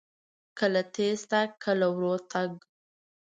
کله 0.59 0.81
تیز 0.93 1.19
تګ، 1.31 1.49
کله 1.63 1.87
ورو 1.95 2.15
تګ. 2.31 2.51